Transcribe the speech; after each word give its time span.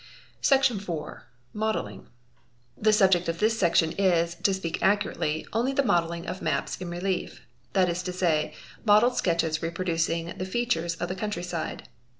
i 0.01 0.37
Section 0.41 0.77
iv.—Modelling. 0.79 2.07
The 2.75 2.91
subject 2.91 3.29
of 3.29 3.37
this 3.37 3.59
section 3.59 3.91
is, 3.91 4.33
to 4.33 4.51
speak 4.51 4.81
accurately, 4.81 5.45
only 5.53 5.73
the 5.73 5.83
modelling 5.85 6.25
| 6.27 6.27
f 6.27 6.41
maps 6.41 6.75
in 6.81 6.89
relief; 6.89 7.45
that 7.73 7.87
is 7.87 8.01
to 8.01 8.11
say, 8.11 8.55
modelled 8.83 9.15
sketches 9.15 9.61
reproducing 9.61 10.25
the 10.39 10.45
atures 10.63 10.95
of 10.95 11.07
the 11.07 11.15
countryside. 11.15 11.87